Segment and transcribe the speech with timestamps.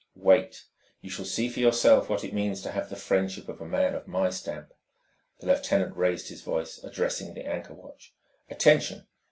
[0.15, 0.63] "Wait.
[1.01, 3.93] You shall see for yourself what it means to have the friendship of a man
[3.93, 4.73] of my stamp."
[5.41, 8.11] The lieutenant raised his voice, addressing the anchor watch:
[8.49, 9.05] "Attention.